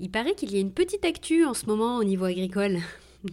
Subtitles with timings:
[0.00, 2.78] Il paraît qu'il y a une petite actu en ce moment au niveau agricole.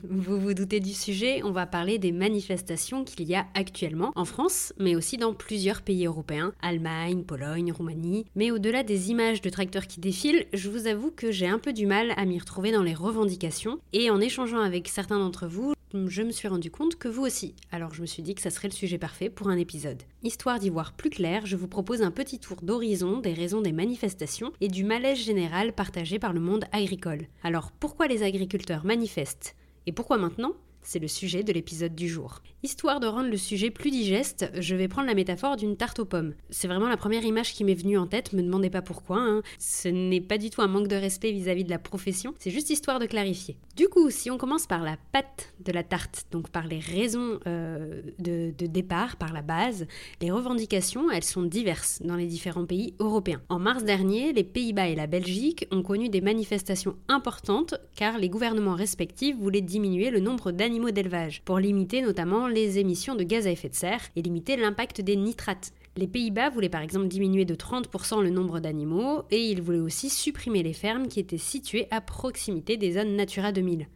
[0.03, 4.23] Vous vous doutez du sujet, on va parler des manifestations qu'il y a actuellement en
[4.23, 8.25] France, mais aussi dans plusieurs pays européens, Allemagne, Pologne, Roumanie.
[8.35, 11.73] Mais au-delà des images de tracteurs qui défilent, je vous avoue que j'ai un peu
[11.73, 15.73] du mal à m'y retrouver dans les revendications, et en échangeant avec certains d'entre vous,
[15.93, 17.53] je me suis rendu compte que vous aussi.
[17.69, 20.03] Alors je me suis dit que ça serait le sujet parfait pour un épisode.
[20.23, 23.73] Histoire d'y voir plus clair, je vous propose un petit tour d'horizon des raisons des
[23.73, 27.27] manifestations et du malaise général partagé par le monde agricole.
[27.43, 29.57] Alors pourquoi les agriculteurs manifestent?
[29.87, 30.53] Et pourquoi maintenant?
[30.83, 32.41] C'est le sujet de l'épisode du jour.
[32.63, 36.05] Histoire de rendre le sujet plus digeste, je vais prendre la métaphore d'une tarte aux
[36.05, 36.33] pommes.
[36.49, 39.17] C'est vraiment la première image qui m'est venue en tête, me demandez pas pourquoi.
[39.19, 39.41] Hein.
[39.57, 42.69] Ce n'est pas du tout un manque de respect vis-à-vis de la profession, c'est juste
[42.69, 43.57] histoire de clarifier.
[43.75, 47.39] Du coup, si on commence par la pâte de la tarte, donc par les raisons
[47.47, 49.87] euh, de, départ, par la base,
[50.21, 53.41] les revendications, elles sont diverses dans les différents pays européens.
[53.49, 58.29] En mars dernier, les Pays-Bas et la Belgique ont connu des manifestations importantes car les
[58.29, 63.51] gouvernements respectifs voulaient diminuer le nombre d'élevage, pour limiter notamment les émissions de gaz à
[63.51, 65.73] effet de serre et limiter l'impact des nitrates.
[65.97, 70.09] Les Pays-Bas voulaient par exemple diminuer de 30% le nombre d'animaux et ils voulaient aussi
[70.09, 73.87] supprimer les fermes qui étaient situées à proximité des zones Natura 2000.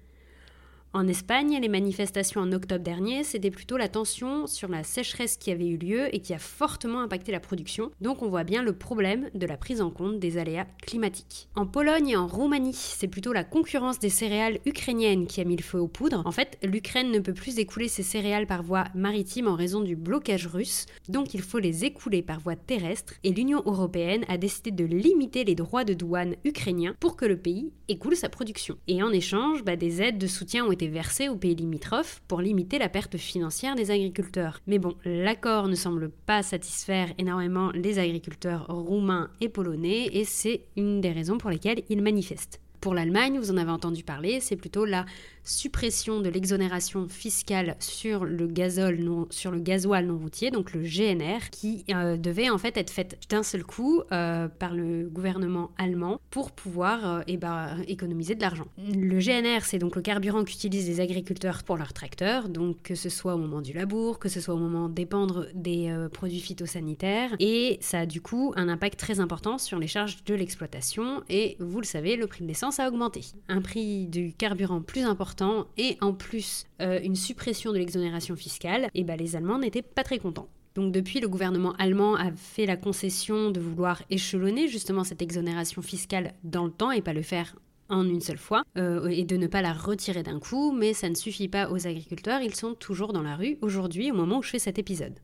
[0.95, 5.51] En Espagne, les manifestations en octobre dernier, c'était plutôt la tension sur la sécheresse qui
[5.51, 7.91] avait eu lieu et qui a fortement impacté la production.
[7.99, 11.49] Donc on voit bien le problème de la prise en compte des aléas climatiques.
[11.55, 15.57] En Pologne et en Roumanie, c'est plutôt la concurrence des céréales ukrainiennes qui a mis
[15.57, 16.21] le feu aux poudres.
[16.23, 19.97] En fait, l'Ukraine ne peut plus écouler ses céréales par voie maritime en raison du
[19.97, 24.71] blocage russe, donc il faut les écouler par voie terrestre et l'Union européenne a décidé
[24.71, 28.77] de limiter les droits de douane ukrainiens pour que le pays écoule sa production.
[28.87, 32.41] Et en échange, bah, des aides de soutien ont été versés aux pays limitrophes pour
[32.41, 34.59] limiter la perte financière des agriculteurs.
[34.67, 40.61] Mais bon, l'accord ne semble pas satisfaire énormément les agriculteurs roumains et polonais et c'est
[40.75, 42.61] une des raisons pour lesquelles ils manifestent.
[42.81, 45.05] Pour l'Allemagne, vous en avez entendu parler, c'est plutôt la
[45.45, 50.81] suppression de l'exonération fiscale sur le gazole non, sur le gasoil non routier, donc le
[50.81, 55.71] GNR, qui euh, devait en fait être faite d'un seul coup euh, par le gouvernement
[55.77, 58.65] allemand pour pouvoir euh, eh ben, économiser de l'argent.
[58.77, 63.09] Le GNR, c'est donc le carburant qu'utilisent les agriculteurs pour leurs tracteurs, donc que ce
[63.09, 67.77] soit au moment du labour, que ce soit au moment d'épandre des produits phytosanitaires, et
[67.81, 71.79] ça a du coup un impact très important sur les charges de l'exploitation, et vous
[71.79, 73.21] le savez, le prix de l'essence a augmenté.
[73.47, 75.34] Un prix du carburant plus important
[75.77, 80.03] et en plus euh, une suppression de l'exonération fiscale, et ben les Allemands n'étaient pas
[80.03, 80.49] très contents.
[80.75, 85.81] Donc depuis, le gouvernement allemand a fait la concession de vouloir échelonner justement cette exonération
[85.81, 87.55] fiscale dans le temps et pas le faire
[87.87, 91.09] en une seule fois euh, et de ne pas la retirer d'un coup, mais ça
[91.09, 94.43] ne suffit pas aux agriculteurs, ils sont toujours dans la rue aujourd'hui au moment où
[94.43, 95.19] je fais cet épisode.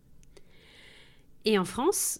[1.43, 2.19] Et en France,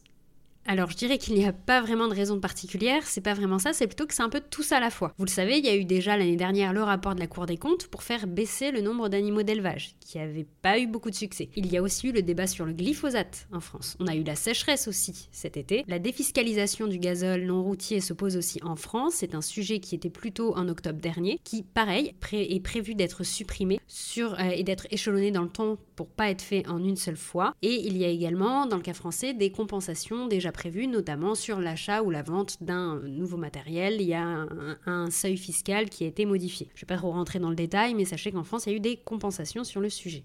[0.68, 3.74] alors je dirais qu'il n'y a pas vraiment de raison particulière, c'est pas vraiment ça,
[3.74, 5.14] c'est plutôt que c'est un peu tout ça à la fois.
[5.18, 7.46] Vous le savez, il y a eu déjà l'année dernière le rapport de la Cour
[7.46, 11.16] des comptes pour faire baisser le nombre d'animaux d'élevage, qui n'avait pas eu beaucoup de
[11.16, 11.50] succès.
[11.56, 13.98] Il y a aussi eu le débat sur le glyphosate en France.
[14.00, 15.84] On a eu la sécheresse aussi cet été.
[15.88, 19.96] La défiscalisation du gazole non routier se pose aussi en France, c'est un sujet qui
[19.96, 24.88] était plutôt en octobre dernier, qui pareil est prévu d'être supprimé sur, euh, et d'être
[24.92, 27.54] échelonné dans le temps pour pas être fait en une seule fois.
[27.62, 30.51] Et il y a également dans le cas français des compensations déjà
[30.88, 34.02] notamment sur l'achat ou la vente d'un nouveau matériel.
[34.02, 34.48] Il y a
[34.86, 36.68] un, seuil fiscal qui a été modifié.
[36.74, 38.74] Je ne vais pas trop rentrer dans le détail, mais sachez qu'en France, il y
[38.74, 40.24] a eu des compensations sur le sujet.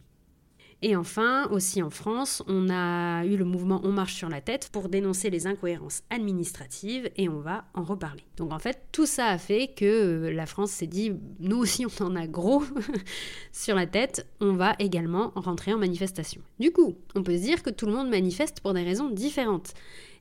[0.82, 4.68] Et enfin, aussi en France, on a eu le mouvement On marche sur la tête
[4.70, 8.22] pour dénoncer les incohérences administratives et on va en reparler.
[8.36, 12.04] Donc en fait, tout ça a fait que la France s'est dit, nous aussi on
[12.04, 12.62] en a gros
[13.52, 16.42] sur la tête, on va également rentrer en manifestation.
[16.60, 19.72] Du coup, on peut se dire que tout le monde manifeste pour des raisons différentes.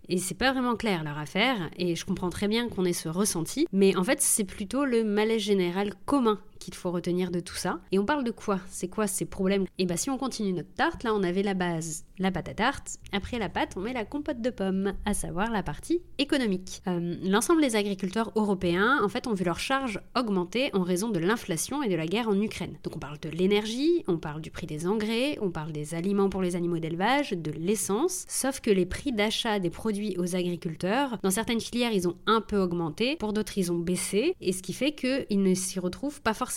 [0.09, 3.09] Et c'est pas vraiment clair leur affaire, et je comprends très bien qu'on ait ce
[3.09, 7.55] ressenti, mais en fait c'est plutôt le malaise général commun qu'il faut retenir de tout
[7.55, 7.79] ça.
[7.91, 8.59] Et on parle de quoi?
[8.67, 9.63] C'est quoi ces problèmes?
[9.63, 12.49] Et eh bien si on continue notre tarte, là on avait la base, la pâte
[12.49, 12.97] à tarte.
[13.11, 16.81] Après la pâte, on met la compote de pommes, à savoir la partie économique.
[16.87, 21.19] Euh, l'ensemble des agriculteurs européens, en fait, ont vu leur charge augmenter en raison de
[21.19, 22.77] l'inflation et de la guerre en Ukraine.
[22.83, 26.29] Donc on parle de l'énergie, on parle du prix des engrais, on parle des aliments
[26.29, 31.19] pour les animaux d'élevage, de l'essence, sauf que les prix d'achat des produits aux agriculteurs,
[31.21, 34.63] dans certaines filières, ils ont un peu augmenté, pour d'autres, ils ont baissé, et ce
[34.63, 36.54] qui fait qu'ils ne s'y retrouvent pas forcément.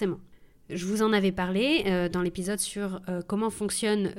[0.71, 4.13] Je vous en avais parlé euh, dans l'épisode sur euh, comment fonctionne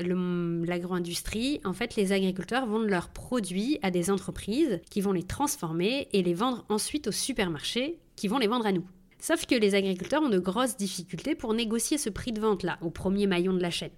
[0.66, 1.62] l'agro-industrie.
[1.64, 6.24] En fait, les agriculteurs vendent leurs produits à des entreprises qui vont les transformer et
[6.24, 8.86] les vendre ensuite aux supermarchés qui vont les vendre à nous.
[9.20, 12.90] Sauf que les agriculteurs ont de grosses difficultés pour négocier ce prix de vente-là, au
[12.90, 13.92] premier maillon de la chaîne.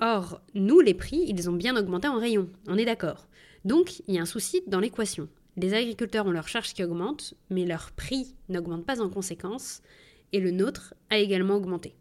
[0.00, 3.28] Or, nous, les prix, ils ont bien augmenté en rayon, on est d'accord.
[3.64, 5.28] Donc, il y a un souci dans l'équation.
[5.56, 9.82] Les agriculteurs ont leurs charges qui augmentent, mais leur prix n'augmente pas en conséquence,
[10.32, 11.94] et le nôtre a également augmenté.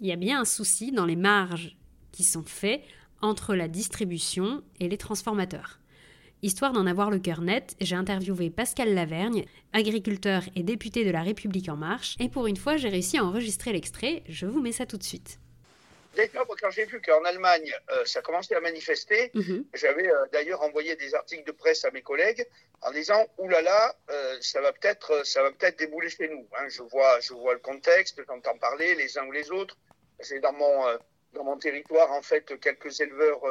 [0.00, 1.76] Il y a bien un souci dans les marges
[2.12, 2.82] qui sont faits
[3.20, 5.80] entre la distribution et les transformateurs.
[6.42, 11.22] Histoire d'en avoir le cœur net, j'ai interviewé Pascal Lavergne, agriculteur et député de La
[11.22, 14.72] République en marche, et pour une fois j'ai réussi à enregistrer l'extrait, je vous mets
[14.72, 15.40] ça tout de suite.
[16.60, 19.64] Quand j'ai vu qu'en Allemagne, euh, ça commençait à manifester, mhm.
[19.74, 22.46] j'avais euh, d'ailleurs envoyé des articles de presse à mes collègues
[22.82, 26.28] en disant oulala, là là, euh, ça va peut-être, euh, ça va peut-être débouler chez
[26.28, 26.46] nous.
[26.58, 26.68] Hein.
[26.68, 29.76] Je vois, je vois le contexte, j'entends parler les uns ou les autres.
[30.20, 30.98] C'est dans mon
[31.32, 33.42] dans mon territoire en fait quelques éleveurs,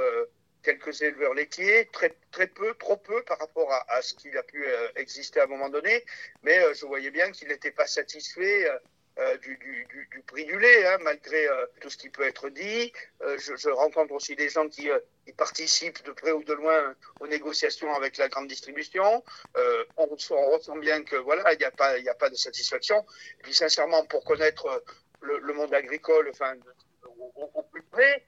[0.63, 4.43] quelques éleveurs laitiers, très très peu, trop peu par rapport à, à ce qu'il a
[4.43, 6.05] pu exister à un moment donné.
[6.41, 8.69] Mais je voyais bien qu'il n'était pas satisfait
[9.19, 12.91] euh, du, du, prix du lait, hein, malgré euh, tout ce qui peut être dit.
[13.21, 14.89] Euh, je, rencontre aussi des gens qui,
[15.37, 19.23] participent de près ou de loin aux négociations avec la grande distribution.
[19.97, 23.05] On, on, ressent bien que voilà, il n'y a pas, il a pas de satisfaction.
[23.39, 24.83] Et puis sincèrement, pour connaître
[25.21, 26.55] le, monde agricole, enfin,
[27.03, 28.25] au, au, plus près,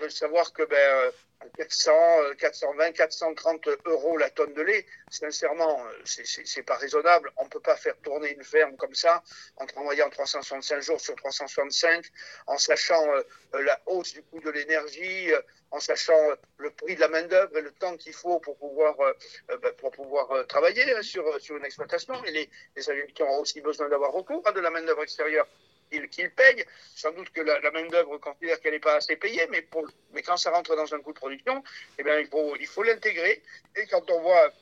[0.00, 1.12] de savoir que ben
[1.56, 1.92] 400,
[2.38, 7.30] 420, 430 euros la tonne de lait, sincèrement, c'est pas raisonnable.
[7.36, 9.22] On peut pas faire tourner une ferme comme ça
[9.56, 12.04] en travaillant 365 jours sur 365,
[12.46, 13.22] en sachant euh,
[13.62, 15.40] la hausse du coût de l'énergie, euh,
[15.70, 18.96] en sachant euh, le prix de la main-d'œuvre et le temps qu'il faut pour pouvoir,
[19.48, 22.22] ben, pour pouvoir travailler hein, sur, sur une exploitation.
[22.24, 25.46] Et les, les agriculteurs ont aussi besoin d'avoir recours à de la main-d'œuvre extérieure
[25.88, 26.64] qu'il paye.
[26.94, 29.66] Sans doute que la, main-d'œuvre considère qu'elle n'est pas assez payée, mais,
[30.22, 31.62] quand ça rentre dans un coût de production,
[31.98, 33.42] eh bien, il faut, l'intégrer.
[33.76, 34.52] Et quand on voit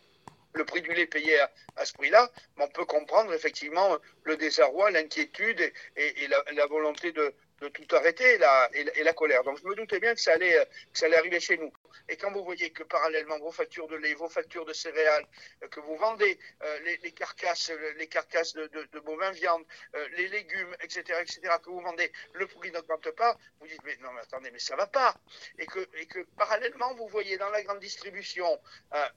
[0.55, 1.39] le prix du lait payé
[1.77, 7.97] à, ce prix-là, on peut comprendre effectivement le désarroi, l'inquiétude et, la, volonté de, tout
[7.97, 9.45] arrêter la, et, la, colère.
[9.45, 11.73] Donc je me doutais bien que ça allait arriver chez nous.
[12.09, 15.27] Et quand vous voyez que parallèlement vos factures de lait, vos factures de céréales,
[15.63, 19.65] euh, que vous vendez euh, les, carcasses, les carcasses de, bovins viande,
[19.95, 23.97] euh, les légumes, etc., etc., que vous vendez, le prix n'augmente pas, vous dites mais
[24.03, 25.15] non mais attendez mais ça va pas.
[25.59, 28.61] Et que, et que parallèlement vous voyez dans la grande distribution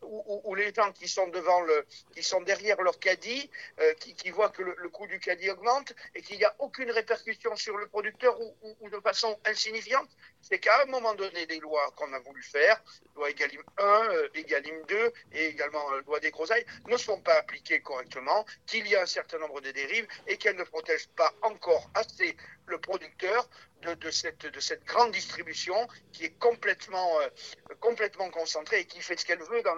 [0.02, 3.50] où, les gens qui sont devant le, qui sont derrière leur caddie,
[4.00, 7.78] qui, voient que le, coût du caddie augmente et qu'il n'y a aucune répercussion sur
[7.78, 10.10] le producteur ou de façon insignifiante,
[10.42, 12.69] c'est qu'à un moment donné des lois qu'on a voulu faire
[13.16, 17.36] loi Egalim 1, euh, Egalim 2 et également euh, loi des groseilles, ne sont pas
[17.36, 21.34] appliquées correctement, qu'il y a un certain nombre de dérives et qu'elles ne protègent pas
[21.42, 22.36] encore assez
[22.66, 23.50] le producteur
[23.82, 27.28] de, cette, de cette grande distribution qui est complètement, euh,
[27.80, 29.76] complètement concentrée et qui fait ce qu'elle veut dans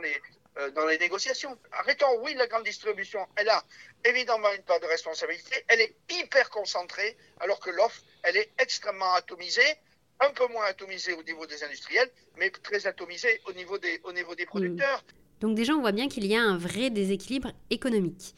[0.86, 1.58] les négociations.
[1.72, 3.64] Arrêtons, oui, la grande distribution, elle a
[4.04, 9.14] évidemment une part de responsabilité, elle est hyper concentrée, alors que l'offre, elle est extrêmement
[9.14, 9.78] atomisée
[10.22, 14.14] un peu moins atomisé au niveau des industriels, mais très atomisé au niveau des, au
[14.14, 15.04] niveau des producteurs.
[15.40, 18.36] Donc déjà, on voit bien qu'il y a un vrai déséquilibre économique.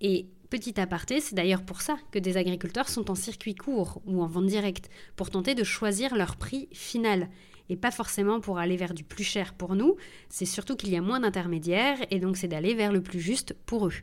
[0.00, 4.22] Et petit aparté, c'est d'ailleurs pour ça que des agriculteurs sont en circuit court ou
[4.22, 7.30] en vente directe, pour tenter de choisir leur prix final.
[7.70, 9.96] Et pas forcément pour aller vers du plus cher pour nous,
[10.28, 13.54] c'est surtout qu'il y a moins d'intermédiaires et donc c'est d'aller vers le plus juste
[13.64, 13.94] pour eux.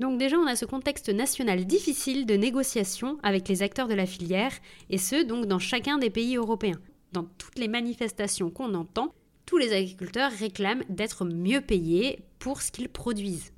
[0.00, 4.06] Donc déjà, on a ce contexte national difficile de négociation avec les acteurs de la
[4.06, 4.52] filière,
[4.90, 6.80] et ce, donc dans chacun des pays européens.
[7.12, 9.14] Dans toutes les manifestations qu'on entend,
[9.46, 13.52] tous les agriculteurs réclament d'être mieux payés pour ce qu'ils produisent.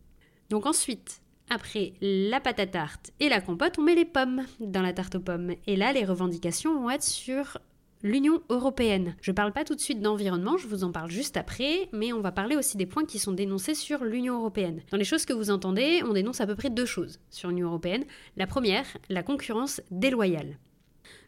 [0.50, 4.82] Donc ensuite, après la pâte à tarte et la compote, on met les pommes dans
[4.82, 5.54] la tarte aux pommes.
[5.66, 7.58] Et là, les revendications vont être sur
[8.04, 9.16] l'Union européenne.
[9.22, 12.12] Je ne parle pas tout de suite d'environnement, je vous en parle juste après, mais
[12.12, 14.82] on va parler aussi des points qui sont dénoncés sur l'Union européenne.
[14.90, 17.68] Dans les choses que vous entendez, on dénonce à peu près deux choses sur l'Union
[17.68, 18.04] européenne.
[18.36, 20.58] La première, la concurrence déloyale.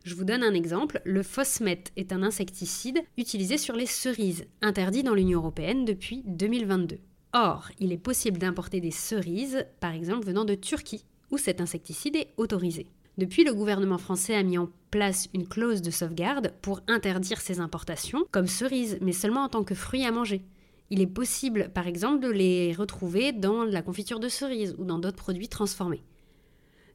[0.05, 1.01] Je vous donne un exemple.
[1.05, 6.99] Le Fosmet est un insecticide utilisé sur les cerises, interdit dans l'Union européenne depuis 2022.
[7.33, 12.17] Or, il est possible d'importer des cerises, par exemple venant de Turquie, où cet insecticide
[12.17, 12.87] est autorisé.
[13.19, 17.61] Depuis, le gouvernement français a mis en place une clause de sauvegarde pour interdire ces
[17.61, 20.43] importations, comme cerises, mais seulement en tant que fruits à manger.
[20.91, 24.99] Il est possible, par exemple, de les retrouver dans la confiture de cerises ou dans
[24.99, 26.03] d'autres produits transformés.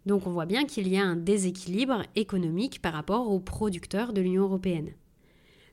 [0.05, 4.21] Donc on voit bien qu'il y a un déséquilibre économique par rapport aux producteurs de
[4.21, 4.91] l'Union européenne.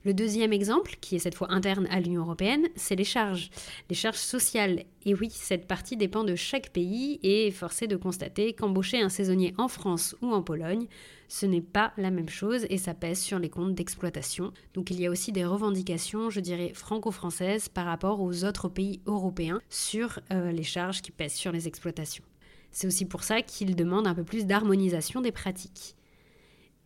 [0.05, 3.51] Le deuxième exemple, qui est cette fois interne à l'Union européenne, c'est les charges.
[3.91, 4.85] Les charges sociales.
[5.05, 9.09] Et oui, cette partie dépend de chaque pays et est forcé de constater qu'embaucher un
[9.09, 10.87] saisonnier en France ou en Pologne,
[11.27, 14.53] ce n'est pas la même chose et ça pèse sur les comptes d'exploitation.
[14.73, 19.01] Donc il y a aussi des revendications, je dirais, franco-françaises par rapport aux autres pays
[19.07, 22.25] européens sur euh, les charges qui pèsent sur les exploitations.
[22.71, 25.97] C'est aussi pour ça qu'il demande un peu plus d'harmonisation des pratiques.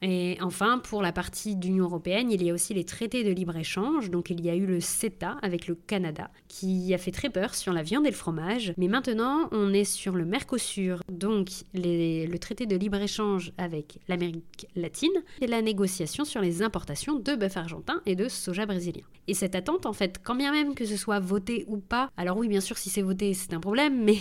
[0.03, 4.11] Et enfin, pour la partie d'Union européenne, il y a aussi les traités de libre-échange.
[4.11, 7.55] Donc il y a eu le CETA avec le Canada, qui a fait très peur
[7.55, 8.75] sur la viande et le fromage.
[8.77, 15.11] Mais maintenant, on est sur le Mercosur, donc le traité de libre-échange avec l'Amérique latine,
[15.41, 19.05] et la négociation sur les importations de bœuf argentin et de soja brésilien.
[19.29, 22.37] Et cette attente, en fait, quand bien même que ce soit voté ou pas, alors
[22.37, 24.19] oui, bien sûr, si c'est voté, c'est un problème, mais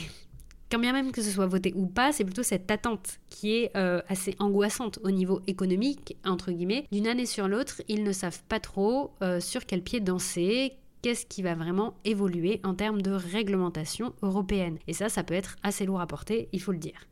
[0.72, 3.72] quand bien même que ce soit voté ou pas, c'est plutôt cette attente qui est
[3.76, 6.86] euh, assez angoissante au niveau économique, entre guillemets.
[6.92, 11.26] D'une année sur l'autre, ils ne savent pas trop euh, sur quel pied danser, qu'est-ce
[11.26, 14.78] qui va vraiment évoluer en termes de réglementation européenne.
[14.88, 17.08] Et ça, ça peut être assez lourd à porter, il faut le dire.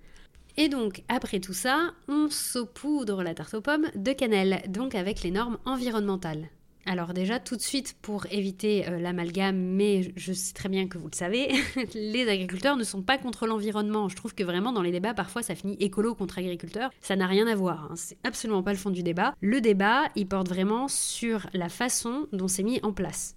[0.55, 5.21] Et donc, après tout ça, on saupoudre la tarte aux pommes de cannelle, donc avec
[5.21, 6.49] les normes environnementales.
[6.85, 10.97] Alors déjà, tout de suite, pour éviter euh, l'amalgame, mais je sais très bien que
[10.97, 11.51] vous le savez,
[11.93, 14.09] les agriculteurs ne sont pas contre l'environnement.
[14.09, 16.89] Je trouve que vraiment dans les débats, parfois ça finit écolo contre agriculteur.
[17.01, 17.95] Ça n'a rien à voir, hein.
[17.95, 19.35] c'est absolument pas le fond du débat.
[19.41, 23.35] Le débat, il porte vraiment sur la façon dont c'est mis en place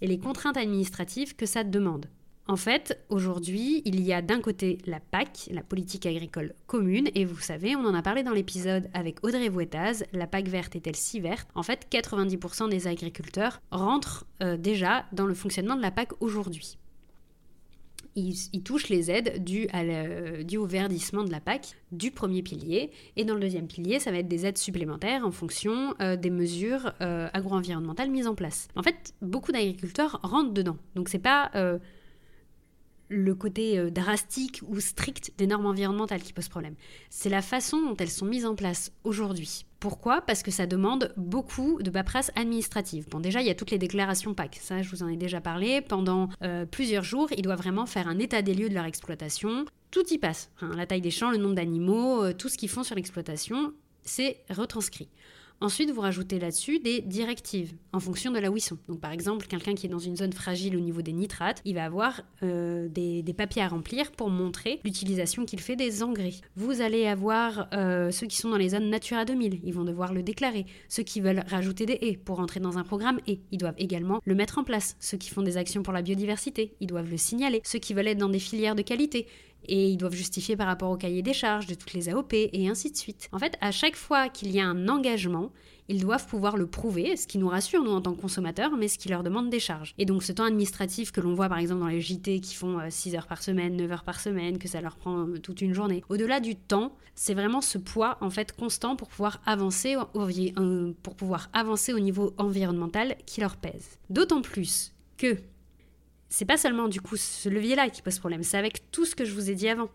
[0.00, 2.06] et les contraintes administratives que ça demande.
[2.50, 7.26] En fait, aujourd'hui, il y a d'un côté la PAC, la politique agricole commune, et
[7.26, 10.96] vous savez, on en a parlé dans l'épisode avec Audrey Vouettaz, la PAC verte est-elle
[10.96, 11.46] si verte?
[11.54, 16.78] En fait, 90% des agriculteurs rentrent euh, déjà dans le fonctionnement de la PAC aujourd'hui.
[18.16, 19.68] Ils, touchent les aides dues,
[20.56, 22.90] au verdissement de la PAC du premier pilier.
[23.14, 26.30] Et dans le deuxième pilier, ça va être des aides supplémentaires en fonction euh, des
[26.30, 28.66] mesures euh, agro-environnementales mises en place.
[28.74, 30.78] En fait, beaucoup d'agriculteurs rentrent dedans.
[30.96, 31.52] Donc c'est pas
[33.08, 36.74] le côté euh, drastique ou strict des normes environnementales qui pose problème.
[37.10, 39.64] C'est la façon dont elles sont mises en place aujourd'hui.
[39.80, 40.22] Pourquoi?
[40.22, 43.06] Parce que ça demande beaucoup de paperasse administrative.
[43.10, 44.58] Bon, déjà, il y a toutes les déclarations PAC.
[44.60, 45.80] Ça, je vous en ai déjà parlé.
[45.80, 49.64] Pendant euh, plusieurs jours, ils doivent vraiment faire un état des lieux de leur exploitation.
[49.90, 50.50] Tout y passe.
[50.60, 53.72] la taille des champs, le nombre d'animaux, euh, tout ce qu'ils font sur l'exploitation,
[54.02, 55.08] c'est retranscrit.
[55.60, 58.78] Ensuite, vous rajoutez là-dessus des directives en fonction de là où ils sont.
[58.86, 61.74] Donc, par exemple, quelqu'un qui est dans une zone fragile au niveau des nitrates, il
[61.74, 66.34] va avoir euh, des, papiers à remplir pour montrer l'utilisation qu'il fait des engrais.
[66.54, 70.12] Vous allez avoir euh, ceux qui sont dans les zones Natura 2000, ils vont devoir
[70.12, 70.64] le déclarer.
[70.88, 74.20] Ceux qui veulent rajouter des haies pour entrer dans un programme et ils doivent également
[74.24, 74.96] le mettre en place.
[75.00, 77.60] Ceux qui font des actions pour la biodiversité, ils doivent le signaler.
[77.64, 79.26] Ceux qui veulent être dans des filières de qualité,
[79.66, 82.68] et ils doivent justifier par rapport au cahier des charges de toutes les AOP et
[82.68, 83.28] ainsi de suite.
[83.32, 85.50] En fait, à chaque fois qu'il y a un engagement,
[85.88, 88.88] ils doivent pouvoir le prouver, ce qui nous rassure nous en tant que consommateurs, mais
[88.88, 89.94] ce qui leur demande des charges.
[89.98, 92.78] Et donc ce temps administratif que l'on voit par exemple dans les JT qui font
[92.88, 95.62] 6 euh, heures par semaine, 9 heures par semaine, que ça leur prend euh, toute
[95.62, 99.96] une journée, au-delà du temps, c'est vraiment ce poids en fait constant pour pouvoir avancer
[99.96, 103.98] au, pour pouvoir avancer au niveau environnemental qui leur pèse.
[104.10, 105.38] D'autant plus que
[106.28, 109.24] c'est pas seulement du coup ce levier-là qui pose problème, c'est avec tout ce que
[109.24, 109.88] je vous ai dit avant.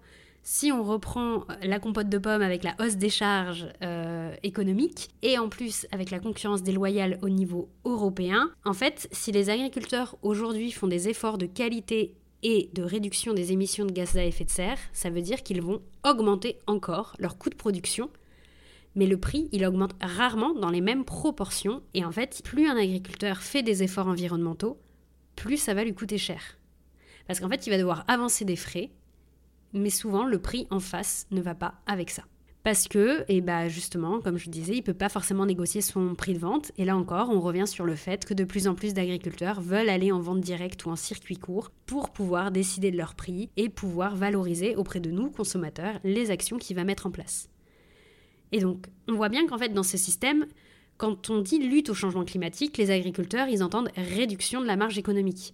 [0.46, 5.40] Si on reprend la compote de pommes avec la hausse des charges euh, économiques et
[5.40, 10.72] en plus avec la concurrence déloyale au niveau européen, en fait, si les agriculteurs aujourd'hui
[10.72, 14.50] font des efforts de qualité et de réduction des émissions de gaz à effet de
[14.50, 18.10] serre, ça veut dire qu'ils vont augmenter encore leur coût de production
[18.96, 21.82] mais le prix, il augmente rarement dans les mêmes proportions.
[21.94, 24.78] Et en fait, plus un agriculteur fait des efforts environnementaux,
[25.36, 26.42] plus ça va lui coûter cher.
[27.28, 28.92] Parce qu'en fait, il va devoir avancer des frais,
[29.74, 32.24] mais souvent le prix en face ne va pas avec ça.
[32.63, 36.16] Parce que, et bah justement, comme je disais, il ne peut pas forcément négocier son
[36.16, 36.72] prix de vente.
[36.78, 39.90] Et là encore, on revient sur le fait que de plus en plus d'agriculteurs veulent
[39.90, 43.68] aller en vente directe ou en circuit court pour pouvoir décider de leur prix et
[43.68, 47.50] pouvoir valoriser auprès de nous, consommateurs, les actions qu'il va mettre en place.
[48.54, 50.46] Et donc, on voit bien qu'en fait, dans ce système,
[50.97, 54.97] quand on dit lutte au changement climatique, les agriculteurs, ils entendent réduction de la marge
[54.97, 55.53] économique.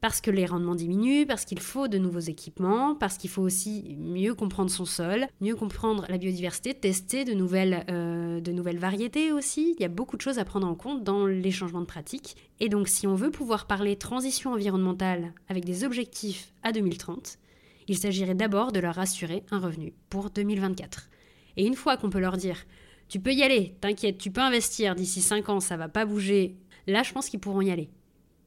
[0.00, 3.96] Parce que les rendements diminuent, parce qu'il faut de nouveaux équipements, parce qu'il faut aussi
[4.00, 9.30] mieux comprendre son sol, mieux comprendre la biodiversité, tester de nouvelles, euh, de nouvelles variétés
[9.30, 9.76] aussi.
[9.78, 12.36] Il y a beaucoup de choses à prendre en compte dans les changements de pratique.
[12.58, 17.38] Et donc si on veut pouvoir parler transition environnementale avec des objectifs à 2030,
[17.86, 21.10] il s'agirait d'abord de leur assurer un revenu pour 2024.
[21.56, 22.56] Et une fois qu'on peut leur dire
[23.12, 26.56] tu peux y aller, t'inquiète, tu peux investir, d'ici 5 ans ça va pas bouger,
[26.86, 27.90] là je pense qu'ils pourront y aller.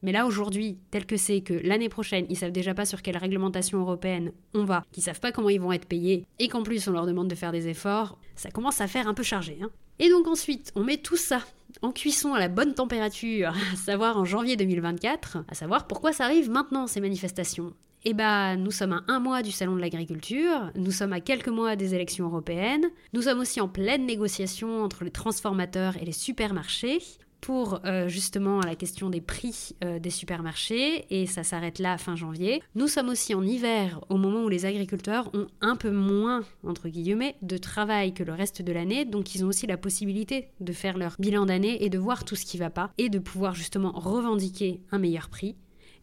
[0.02, 3.16] Mais là aujourd'hui, tel que c'est que l'année prochaine, ils savent déjà pas sur quelle
[3.16, 6.88] réglementation européenne on va, qu'ils savent pas comment ils vont être payés, et qu'en plus
[6.88, 9.56] on leur demande de faire des efforts, ça commence à faire un peu chargé.
[9.62, 9.70] Hein.
[10.00, 11.42] Et donc ensuite, on met tout ça
[11.80, 16.24] en cuisson à la bonne température, à savoir en janvier 2024, à savoir pourquoi ça
[16.24, 17.72] arrive maintenant ces manifestations.
[18.08, 21.48] Eh bien, nous sommes à un mois du Salon de l'agriculture, nous sommes à quelques
[21.48, 26.12] mois des élections européennes, nous sommes aussi en pleine négociation entre les transformateurs et les
[26.12, 27.00] supermarchés
[27.40, 32.14] pour euh, justement la question des prix euh, des supermarchés et ça s'arrête là fin
[32.14, 32.62] janvier.
[32.76, 36.88] Nous sommes aussi en hiver au moment où les agriculteurs ont un peu moins entre
[36.88, 40.72] guillemets de travail que le reste de l'année donc ils ont aussi la possibilité de
[40.72, 43.56] faire leur bilan d'année et de voir tout ce qui va pas et de pouvoir
[43.56, 45.56] justement revendiquer un meilleur prix.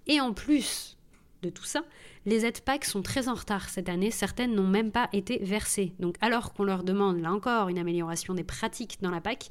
[0.05, 0.97] Et en plus
[1.43, 1.83] de tout ça,
[2.25, 5.93] les aides PAC sont très en retard cette année, certaines n'ont même pas été versées.
[5.99, 9.49] Donc alors qu'on leur demande là encore une amélioration des pratiques dans la PAC,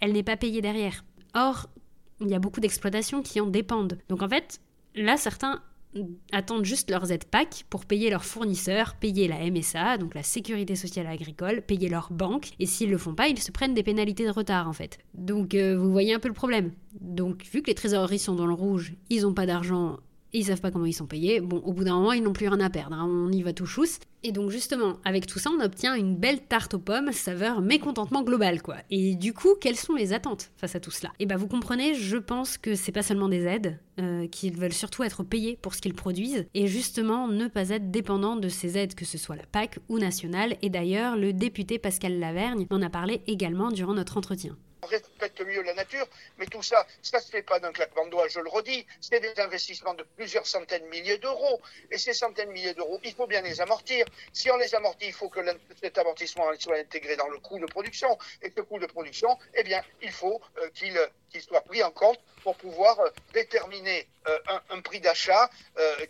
[0.00, 1.04] elle n'est pas payée derrière.
[1.34, 1.68] Or,
[2.20, 3.98] il y a beaucoup d'exploitations qui en dépendent.
[4.08, 4.60] Donc en fait,
[4.94, 5.62] là certains
[6.32, 10.74] attendent juste leurs aides PAC pour payer leurs fournisseurs, payer la MSA, donc la sécurité
[10.74, 14.24] sociale agricole, payer leurs banques, et s'ils le font pas, ils se prennent des pénalités
[14.24, 14.98] de retard en fait.
[15.14, 16.72] Donc euh, vous voyez un peu le problème.
[17.00, 19.98] Donc vu que les trésoreries sont dans le rouge, ils n'ont pas d'argent
[20.32, 21.40] ils savent pas comment ils sont payés.
[21.40, 22.96] Bon, au bout d'un moment, ils n'ont plus rien à perdre.
[22.96, 23.08] Hein.
[23.08, 23.98] On y va tout chousse.
[24.22, 28.22] Et donc, justement, avec tout ça, on obtient une belle tarte aux pommes, saveur mécontentement
[28.22, 28.76] global, quoi.
[28.90, 31.10] Et du coup, quelles sont les attentes face à tout cela?
[31.18, 34.56] Et eh ben, vous comprenez, je pense que c'est pas seulement des aides, euh, qu'ils
[34.56, 38.48] veulent surtout être payés pour ce qu'ils produisent, et justement ne pas être dépendants de
[38.48, 40.56] ces aides, que ce soit la PAC ou nationale.
[40.62, 45.62] Et d'ailleurs, le député Pascal Lavergne en a parlé également durant notre entretien respecte mieux
[45.62, 46.06] la nature,
[46.38, 48.86] mais tout ça, ça ne se fait pas d'un claquement de doigts, je le redis,
[49.00, 51.60] c'est des investissements de plusieurs centaines de milliers d'euros,
[51.90, 54.04] et ces centaines de milliers d'euros, il faut bien les amortir.
[54.32, 55.40] Si on les amortit, il faut que
[55.80, 59.62] cet amortissement soit intégré dans le coût de production, et ce coût de production, eh
[59.62, 64.38] bien, il faut euh, qu'il soit pris en compte pour pouvoir euh, déterminer euh,
[64.70, 65.48] un, prix d'achat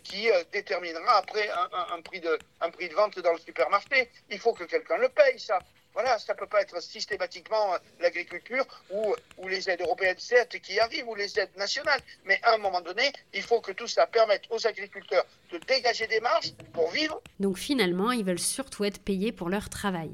[0.03, 4.09] qui déterminera après un, prix de, un prix de vente dans le supermarché.
[4.29, 5.59] Il faut que quelqu'un le paye, ça.
[5.93, 10.79] Voilà, ça ne peut pas être systématiquement l'agriculture ou, ou, les aides européennes, certes, qui
[10.79, 12.01] arrivent, ou les aides nationales.
[12.25, 16.07] Mais à un moment donné, il faut que tout ça permette aux agriculteurs de dégager
[16.07, 17.21] des marges pour vivre.
[17.39, 20.11] Donc finalement, ils veulent surtout être payés pour leur travail.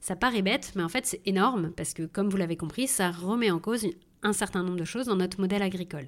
[0.00, 3.10] Ça paraît bête, mais en fait c'est énorme, parce que comme vous l'avez compris, ça
[3.10, 3.86] remet en cause
[4.22, 6.06] un certain nombre de choses dans notre modèle agricole.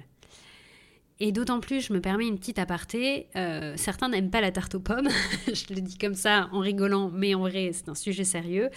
[1.18, 4.74] Et d'autant plus, je me permets une petite aparté, euh, certains n'aiment pas la tarte
[4.74, 5.09] aux pommes,
[5.46, 8.68] je le dis comme ça en rigolant, mais en vrai c'est un sujet sérieux,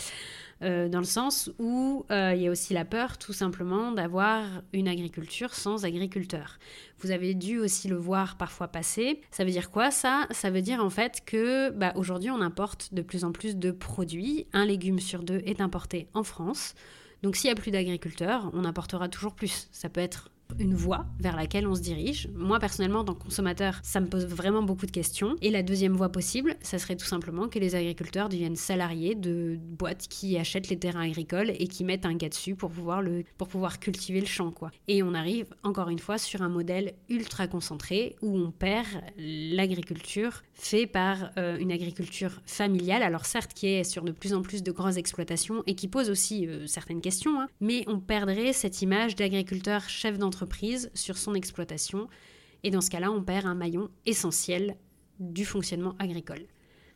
[0.61, 4.45] euh, dans le sens où euh, il y a aussi la peur tout simplement d'avoir
[4.71, 6.59] une agriculture sans agriculteurs.
[6.99, 9.19] Vous avez dû aussi le voir parfois passer.
[9.31, 10.25] Ça veut dire quoi ça?
[10.31, 13.71] Ça veut dire en fait que bah, aujourd'hui on importe de plus en plus de
[13.71, 14.47] produits.
[14.53, 16.73] Un légume sur deux est importé en France.
[17.21, 19.67] Donc s'il n'y a plus d'agriculteurs, on importera toujours plus.
[19.71, 22.29] Ça peut être une voie vers laquelle on se dirige.
[22.35, 25.35] Moi, personnellement, que consommateur, ça me pose vraiment beaucoup de questions.
[25.41, 29.59] Et la deuxième voie possible, ça serait tout simplement que les agriculteurs deviennent salariés de
[29.61, 33.23] boîtes qui achètent les terrains agricoles et qui mettent un gars dessus pour pouvoir, le,
[33.37, 34.51] pour pouvoir cultiver le champ.
[34.51, 34.71] Quoi.
[34.87, 40.41] Et on arrive, encore une fois, sur un modèle ultra concentré où on perd l'agriculture
[40.53, 44.63] fait par euh, une agriculture familiale, alors certes qui est sur de plus en plus
[44.63, 48.81] de grosses exploitations et qui pose aussi euh, certaines questions, hein, mais on perdrait cette
[48.81, 50.38] image d'agriculteur chef d'entreprise
[50.93, 52.07] sur son exploitation.
[52.63, 54.75] Et dans ce cas-là, on perd un maillon essentiel
[55.19, 56.45] du fonctionnement agricole.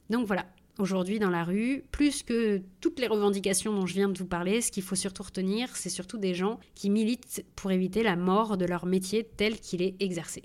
[0.09, 0.45] Donc voilà,
[0.79, 4.61] aujourd'hui dans la rue, plus que toutes les revendications dont je viens de vous parler,
[4.61, 8.57] ce qu'il faut surtout retenir, c'est surtout des gens qui militent pour éviter la mort
[8.57, 10.43] de leur métier tel qu'il est exercé.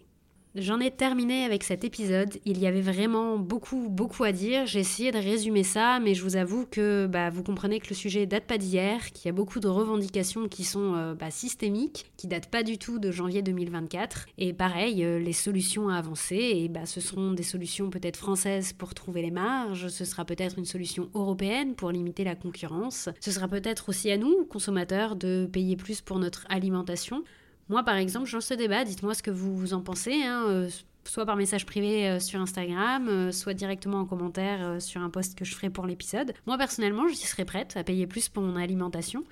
[0.54, 2.38] J'en ai terminé avec cet épisode.
[2.46, 4.66] Il y avait vraiment beaucoup, beaucoup à dire.
[4.66, 7.94] J'ai essayé de résumer ça, mais je vous avoue que bah, vous comprenez que le
[7.94, 12.11] sujet date pas d'hier, qu'il y a beaucoup de revendications qui sont euh, bah, systémiques,
[12.16, 14.26] qui datent pas du tout de janvier 2024.
[14.38, 18.72] Et pareil, euh, les solutions à avancer, et bah, ce seront des solutions peut-être françaises
[18.72, 23.30] pour trouver les marges, ce sera peut-être une solution européenne pour limiter la concurrence, ce
[23.30, 27.22] sera peut-être aussi à nous, consommateurs, de payer plus pour notre alimentation.
[27.68, 28.85] Moi, par exemple, je ce débat.
[28.85, 30.22] Dites-moi ce que vous, en pensez.
[30.22, 30.70] Hein, euh,
[31.04, 35.38] soit par message privé euh, sur Instagram, euh, soit directement en commentaire sur un post
[35.38, 36.33] que je ferai pour l'épisode.
[36.46, 39.24] Moi, personnellement, je serais prête à payer plus pour mon alimentation,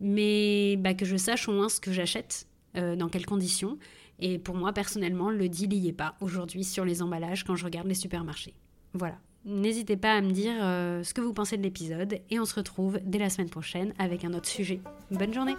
[0.00, 3.78] mais bah, que je sache au moins ce que j'achète, dans quelles conditions.
[4.18, 7.64] Et pour moi, personnellement, le deal n'y est pas aujourd'hui sur les emballages quand je
[7.64, 8.52] regarde les supermarchés.
[8.94, 9.16] Voilà.
[9.44, 12.98] N'hésitez pas à me dire ce que vous pensez de l'épisode et on se retrouve
[13.04, 14.80] dès la semaine prochaine avec un autre sujet.
[15.12, 15.54] Bonne journée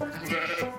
[0.00, 0.72] Yeah.